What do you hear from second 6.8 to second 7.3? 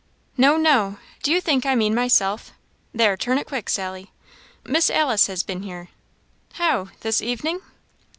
this